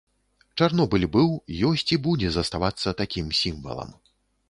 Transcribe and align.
Чарнобыль 0.61 1.05
быў, 1.17 1.29
ёсць 1.71 1.85
і 1.99 2.01
будзе 2.09 2.33
заставацца 2.39 2.99
такім 3.03 3.33
сімвалам. 3.45 3.99